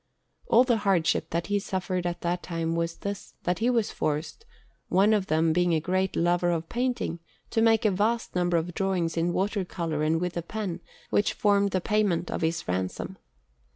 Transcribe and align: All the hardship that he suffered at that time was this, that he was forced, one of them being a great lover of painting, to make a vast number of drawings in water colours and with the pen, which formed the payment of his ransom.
All 0.47 0.63
the 0.63 0.77
hardship 0.77 1.29
that 1.29 1.45
he 1.45 1.59
suffered 1.59 2.07
at 2.07 2.21
that 2.21 2.41
time 2.41 2.73
was 2.75 2.95
this, 2.97 3.35
that 3.43 3.59
he 3.59 3.69
was 3.69 3.91
forced, 3.91 4.47
one 4.89 5.13
of 5.13 5.27
them 5.27 5.53
being 5.53 5.75
a 5.75 5.79
great 5.79 6.15
lover 6.15 6.49
of 6.49 6.67
painting, 6.69 7.19
to 7.51 7.61
make 7.61 7.85
a 7.85 7.91
vast 7.91 8.33
number 8.35 8.57
of 8.57 8.73
drawings 8.73 9.15
in 9.15 9.31
water 9.31 9.63
colours 9.63 10.07
and 10.07 10.19
with 10.19 10.33
the 10.33 10.41
pen, 10.41 10.79
which 11.11 11.33
formed 11.33 11.69
the 11.69 11.81
payment 11.81 12.31
of 12.31 12.41
his 12.41 12.67
ransom. 12.67 13.19